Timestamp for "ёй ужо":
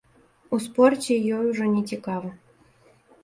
1.35-1.67